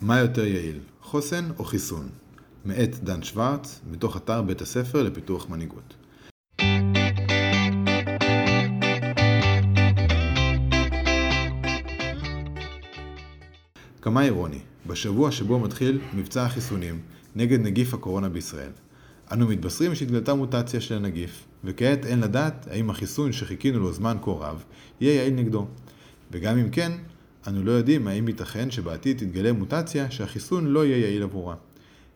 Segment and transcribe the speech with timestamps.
[0.00, 2.08] מה יותר יעיל, חוסן או חיסון?
[2.64, 5.94] מאת דן שוורץ, מתוך אתר בית הספר לפיתוח מנהיגות.
[14.02, 17.00] כמה אירוני, בשבוע שבו מתחיל מבצע החיסונים
[17.36, 18.72] נגד נגיף הקורונה בישראל.
[19.32, 24.30] אנו מתבשרים שהתגלתה מוטציה של הנגיף, וכעת אין לדעת האם החיסון שחיכינו לו זמן כה
[24.30, 24.64] רב
[25.00, 25.66] יהיה יעיל נגדו.
[26.30, 26.92] וגם אם כן,
[27.48, 31.54] אנו לא יודעים האם ייתכן שבעתיד תתגלה מוטציה שהחיסון לא יהיה יעיל עבורה.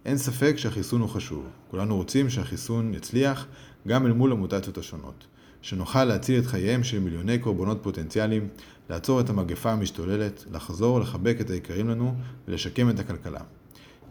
[0.04, 1.46] אין ספק שהחיסון הוא חשוב.
[1.70, 3.46] כולנו רוצים שהחיסון יצליח
[3.88, 5.26] גם אל מול המוטציות השונות.
[5.62, 8.48] שנוכל להציל את חייהם של מיליוני קורבנות פוטנציאליים,
[8.90, 12.14] לעצור את המגפה המשתוללת, לחזור, לחבק את היקרים לנו
[12.48, 13.40] ולשקם את הכלכלה.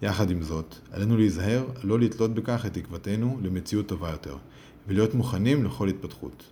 [0.02, 4.38] יחד עם זאת, עלינו להיזהר לא לתלות בכך את תקוותנו למציאות טובה יותר,
[4.88, 6.44] ולהיות מוכנים לכל התפתחות.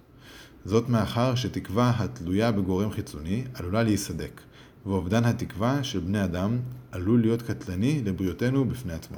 [0.66, 4.42] זאת מאחר שתקווה התלויה בגורם חיצוני עלולה להיסדק,
[4.86, 6.58] ואובדן התקווה של בני אדם
[6.92, 9.18] עלול להיות קטלני לבריאותנו בפני עצמו.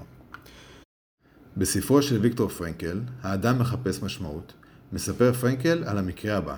[1.57, 4.53] בספרו של ויקטור פרנקל, האדם מחפש משמעות,
[4.93, 6.57] מספר פרנקל על המקרה הבא.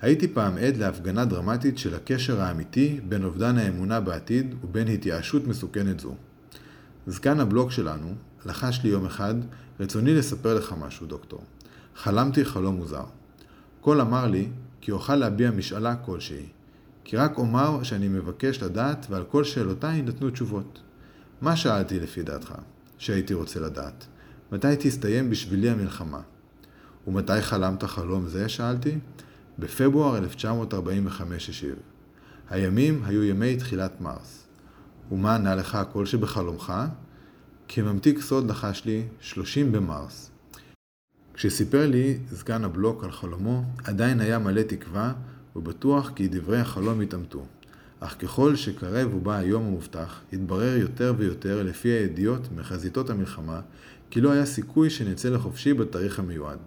[0.00, 6.00] הייתי פעם עד להפגנה דרמטית של הקשר האמיתי בין אובדן האמונה בעתיד ובין התייאשות מסוכנת
[6.00, 6.14] זו.
[7.06, 8.14] זקן הבלוק שלנו
[8.46, 9.34] לחש לי יום אחד,
[9.80, 11.44] רצוני לספר לך משהו, דוקטור.
[11.96, 13.04] חלמתי חלום מוזר.
[13.80, 14.48] קול אמר לי
[14.80, 16.46] כי אוכל להביע משאלה כלשהי.
[17.10, 20.80] כי רק אומר שאני מבקש לדעת ועל כל שאלותיי יינתנו תשובות.
[21.40, 22.54] מה שאלתי לפי דעתך?
[22.98, 24.06] שהייתי רוצה לדעת.
[24.52, 26.20] מתי תסתיים בשבילי המלחמה?
[27.06, 28.48] ומתי חלמת חלום זה?
[28.48, 28.98] שאלתי.
[29.58, 31.74] בפברואר 1945 השיב.
[32.50, 34.46] הימים היו ימי תחילת מרס.
[35.12, 36.72] ומה ענה לך הכל שבחלומך?
[37.68, 40.30] כממתיק סוד לחש לי 30 במרס.
[41.34, 45.12] כשסיפר לי סגן הבלוק על חלומו, עדיין היה מלא תקווה
[45.56, 47.46] ובטוח כי דברי החלום יתעמתו.
[48.00, 53.60] אך ככל שקרב ובא היום המובטח, התברר יותר ויותר לפי הידיעות מחזיתות המלחמה,
[54.10, 56.58] כי לא היה סיכוי שנצא לחופשי בתאריך המיועד.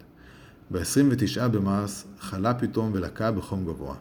[0.70, 3.94] ב-29 במרס חלה פתאום ולקה בחום גבוה.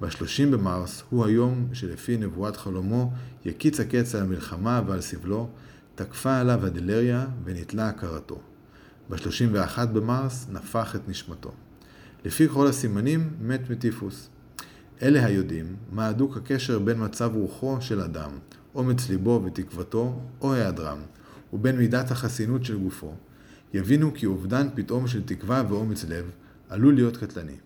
[0.00, 3.12] ב-30 במרס הוא היום שלפי נבואת חלומו
[3.44, 5.48] יקיץ הקץ על המלחמה ועל סבלו,
[5.94, 8.40] תקפה עליו הדלריה ונתלה הכרתו.
[9.10, 11.52] ב-31 במרס נפח את נשמתו.
[12.24, 14.28] לפי כל הסימנים מת מטיפוס.
[15.02, 18.30] אלה היודעים מה הדוק הקשר בין מצב רוחו של אדם,
[18.74, 20.98] אומץ ליבו ותקוותו, או היעדרם,
[21.52, 23.14] ובין מידת החסינות של גופו,
[23.74, 26.30] יבינו כי אובדן פתאום של תקווה ואומץ לב
[26.68, 27.56] עלול להיות קטלני.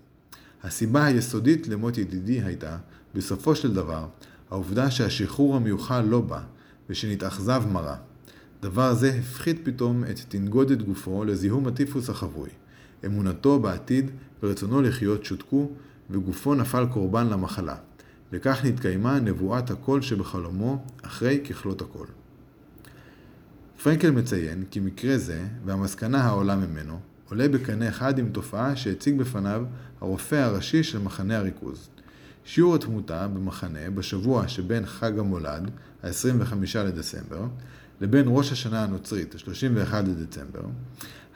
[0.63, 2.77] הסיבה היסודית למות ידידי הייתה,
[3.15, 4.07] בסופו של דבר,
[4.51, 6.41] העובדה שהשחרור המיוחל לא בא,
[6.91, 7.97] ושנתאכזב מרה.
[8.63, 12.49] דבר זה הפחית פתאום את תנגודת גופו לזיהום הטיפוס החבוי.
[13.07, 14.11] אמונתו בעתיד
[14.43, 15.71] ורצונו לחיות שותקו,
[16.11, 17.77] וגופו נפל קורבן למחלה.
[18.33, 22.07] וכך נתקיימה נבואת הקול שבחלומו אחרי ככלות הקול.
[23.83, 29.65] פרנקל מציין כי מקרה זה, והמסקנה העולה ממנו, עולה בקנה אחד עם תופעה שהציג בפניו
[30.01, 31.89] הרופא הראשי של מחנה הריכוז.
[32.45, 35.71] שיעור התמותה במחנה בשבוע שבין חג המולד,
[36.03, 37.47] ה-25 לדצמבר,
[38.01, 40.63] לבין ראש השנה הנוצרית, ה-31 לדצמבר,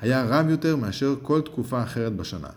[0.02, 2.48] היה רב יותר מאשר כל תקופה אחרת בשנה.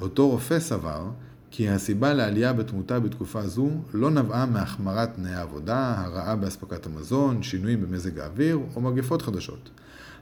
[0.00, 1.10] אותו רופא סבר
[1.50, 7.82] כי הסיבה לעלייה בתמותה בתקופה זו לא נבעה מהחמרת תנאי העבודה, הרעה באספקת המזון, שינויים
[7.82, 9.70] במזג האוויר או מגפות חדשות.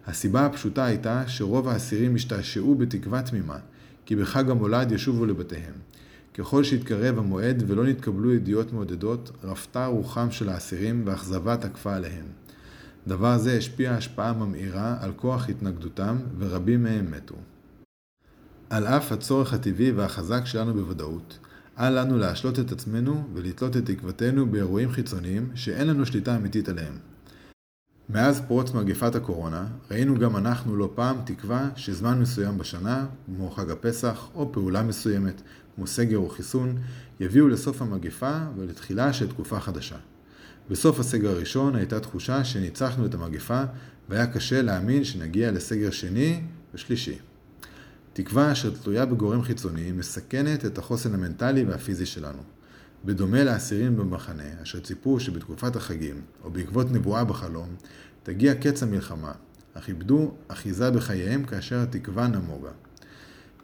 [0.06, 3.58] הסיבה הפשוטה הייתה שרוב האסירים השתעשעו בתקווה תמימה,
[4.06, 5.74] כי בחג המולד ישובו לבתיהם.
[6.34, 12.47] ככל שהתקרב המועד ולא נתקבלו ידיעות מעודדות, רפתה רוחם של האסירים ואכזבה תקפה עליהם.
[13.08, 17.34] דבר זה השפיע השפעה ממאירה על כוח התנגדותם, ורבים מהם מתו.
[18.70, 21.38] על אף הצורך הטבעי והחזק שלנו בוודאות,
[21.78, 26.98] אל לנו להשלות את עצמנו ולתלות את תקוותנו באירועים חיצוניים שאין לנו שליטה אמיתית עליהם.
[28.08, 33.70] מאז פרוץ מגפת הקורונה, ראינו גם אנחנו לא פעם תקווה שזמן מסוים בשנה, כמו חג
[33.70, 35.42] הפסח, או פעולה מסוימת,
[35.74, 36.78] כמו סגר או חיסון,
[37.20, 39.96] יביאו לסוף המגפה ולתחילה של תקופה חדשה.
[40.70, 43.62] בסוף הסגר הראשון הייתה תחושה שניצחנו את המגפה,
[44.08, 46.40] והיה קשה להאמין שנגיע לסגר שני
[46.74, 47.18] ושלישי.
[48.12, 52.42] תקווה אשר תלויה בגורם חיצוני מסכנת את החוסן המנטלי והפיזי שלנו.
[53.04, 57.68] בדומה לאסירים במחנה, אשר ציפו שבתקופת החגים, או בעקבות נבואה בחלום,
[58.22, 59.32] תגיע קץ המלחמה,
[59.74, 62.70] אך איבדו אחיזה בחייהם כאשר התקווה נמוגה.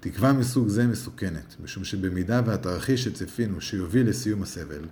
[0.01, 4.85] תקווה מסוג זה מסוכנת, משום שבמידה והתרחיש שצפינו שיוביל לסיום הסבל,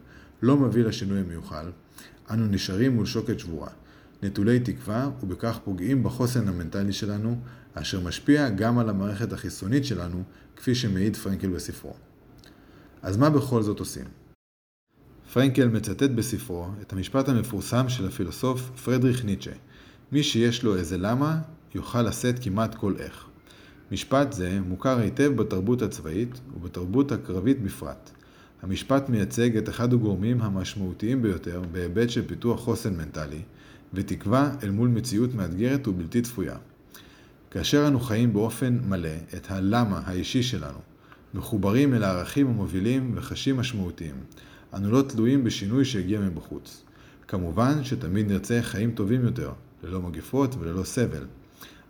[0.43, 1.71] לא מביא לשינוי המיוחל,
[2.31, 3.69] אנו נשארים מול שוקת שבורה,
[4.23, 7.39] נטולי תקווה, ובכך פוגעים בחוסן המנטלי שלנו,
[7.75, 10.23] אשר משפיע גם על המערכת החיסונית שלנו,
[10.57, 11.95] כפי שמעיד פרנקל בספרו.
[13.03, 14.05] אז מה בכל זאת עושים?
[15.33, 19.53] פרנקל מצטט בספרו את המשפט המפורסם של הפילוסוף פרדריך ניטשה
[20.13, 21.39] מי שיש לו איזה למה,
[21.75, 23.27] יוכל לשאת כמעט כל איך.
[23.93, 28.11] משפט זה מוכר היטב בתרבות הצבאית ובתרבות הקרבית בפרט.
[28.63, 33.43] המשפט מייצג את אחד הגורמים המשמעותיים ביותר בהיבט של פיתוח חוסן מנטלי
[33.95, 36.57] ותקווה אל מול מציאות מאתגרת ובלתי צפויה.
[37.51, 40.79] כאשר אנו חיים באופן מלא את הלמה האישי שלנו,
[41.35, 44.15] מחוברים אל הערכים המובילים וחשים משמעותיים,
[44.75, 46.83] אנו לא תלויים בשינוי שהגיע מבחוץ.
[47.29, 51.25] כמובן שתמיד נרצה חיים טובים יותר, ללא מגפות וללא סבל.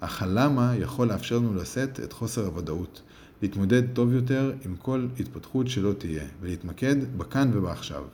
[0.01, 3.03] אך הלמה יכול לאפשר לנו לשאת את חוסר הוודאות,
[3.43, 8.05] להתמודד טוב יותר עם כל התפתחות שלא תהיה, ולהתמקד בכאן ובעכשיו.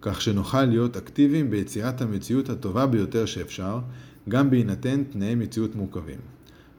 [0.00, 3.78] כך שנוכל להיות אקטיביים ביצירת המציאות הטובה ביותר שאפשר,
[4.28, 6.18] גם בהינתן תנאי מציאות מורכבים.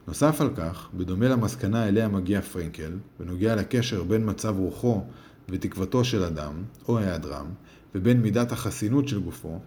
[0.07, 5.03] נוסף על כך, בדומה למסקנה אליה מגיע פרנקל, בנוגע לקשר בין מצב רוחו
[5.49, 6.53] ותקוותו של אדם,
[6.87, 7.45] או היעדרם,
[7.95, 9.59] ובין מידת החסינות של גופו,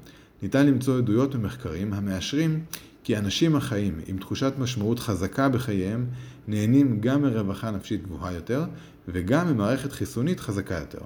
[0.42, 2.64] ניתן למצוא עדויות ומחקרים המאשרים
[3.06, 6.06] כי אנשים החיים עם תחושת משמעות חזקה בחייהם
[6.48, 8.64] נהנים גם מרווחה נפשית גבוהה יותר
[9.08, 10.98] וגם ממערכת חיסונית חזקה יותר.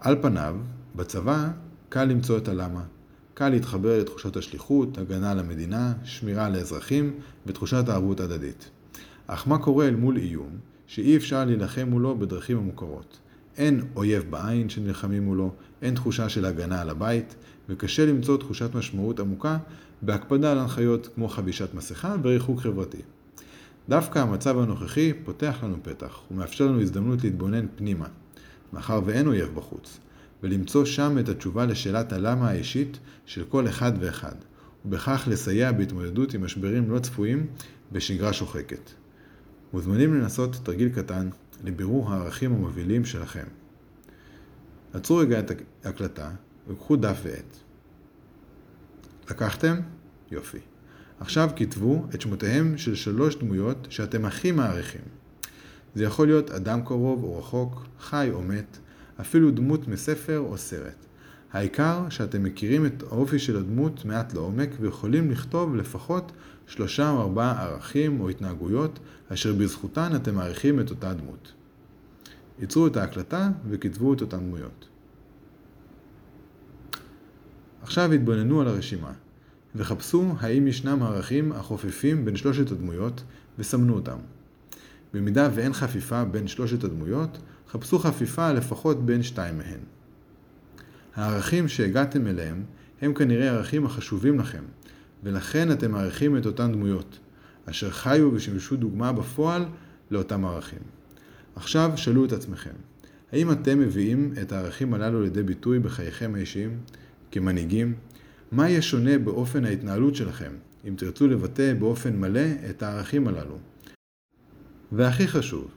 [0.00, 0.56] על פניו,
[0.94, 1.48] בצבא
[1.88, 2.82] קל למצוא את הלמה.
[3.34, 7.14] קל להתחבר לתחושת השליחות, הגנה על המדינה, שמירה על האזרחים
[7.46, 8.70] ותחושת הערבות הדדית.
[9.26, 10.50] אך מה קורה אל מול איום
[10.86, 13.18] שאי אפשר להילחם מולו בדרכים המוכרות?
[13.56, 15.52] אין אויב בעין שנלחמים מולו,
[15.82, 17.34] אין תחושה של הגנה על הבית,
[17.68, 19.58] וקשה למצוא תחושת משמעות עמוקה
[20.02, 23.02] בהקפדה על הנחיות כמו חבישת מסכה וריחוק חברתי.
[23.88, 28.06] דווקא המצב הנוכחי פותח לנו פתח ומאפשר לנו הזדמנות להתבונן פנימה,
[28.72, 29.98] מאחר ואין אויב בחוץ,
[30.42, 34.34] ולמצוא שם את התשובה לשאלת הלמה האישית של כל אחד ואחד,
[34.84, 37.46] ובכך לסייע בהתמודדות עם משברים לא צפויים
[37.92, 38.90] בשגרה שוחקת.
[39.72, 41.28] מוזמנים לנסות תרגיל קטן
[41.64, 43.44] לבירור הערכים המובילים שלכם.
[44.94, 45.52] עצרו רגע את
[45.84, 46.30] ההקלטה
[46.68, 47.65] וקחו דף ועט.
[49.30, 49.76] לקחתם?
[50.30, 50.58] יופי.
[51.20, 55.00] עכשיו כתבו את שמותיהם של שלוש דמויות שאתם הכי מעריכים.
[55.94, 58.78] זה יכול להיות אדם קרוב או רחוק, חי או מת,
[59.20, 61.06] אפילו דמות מספר או סרט.
[61.52, 66.32] העיקר שאתם מכירים את האופי של הדמות מעט לעומק ויכולים לכתוב לפחות
[66.66, 68.98] שלושה או ארבעה ערכים או התנהגויות
[69.28, 71.52] אשר בזכותן אתם מעריכים את אותה דמות.
[72.58, 74.88] ייצרו את ההקלטה וכתבו את אותן דמויות.
[77.86, 79.12] עכשיו התבוננו על הרשימה,
[79.76, 83.22] וחפשו האם ישנם ערכים החופפים בין שלושת הדמויות,
[83.58, 84.16] וסמנו אותם.
[85.14, 87.38] במידה ואין חפיפה בין שלושת הדמויות,
[87.70, 89.80] חפשו חפיפה לפחות בין שתיים מהן.
[91.14, 92.64] הערכים שהגעתם אליהם
[93.00, 94.62] הם כנראה הערכים החשובים לכם,
[95.22, 97.18] ולכן אתם מעריכים את אותן דמויות,
[97.66, 99.64] אשר חיו ושימשו דוגמה בפועל
[100.10, 100.82] לאותם ערכים.
[101.56, 102.74] עכשיו שאלו את עצמכם,
[103.32, 106.78] האם אתם מביאים את הערכים הללו לידי ביטוי בחייכם האישיים,
[107.36, 107.94] כמנהיגים?
[108.52, 110.52] מה יהיה שונה באופן ההתנהלות שלכם,
[110.88, 113.58] אם תרצו לבטא באופן מלא את הערכים הללו?
[114.92, 115.70] והכי חשוב,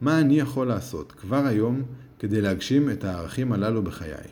[0.00, 1.82] מה אני יכול לעשות כבר היום
[2.18, 4.24] כדי להגשים את הערכים הללו בחיי?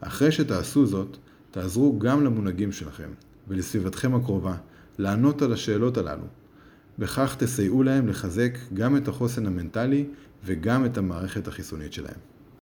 [0.00, 1.16] אחרי שתעשו זאת,
[1.50, 3.08] תעזרו גם למונהגים שלכם
[3.48, 4.56] ולסביבתכם הקרובה
[4.98, 6.26] לענות על השאלות הללו.
[6.98, 10.06] בכך תסייעו להם לחזק גם את החוסן המנטלי
[10.44, 12.33] וגם את המערכת החיסונית שלהם.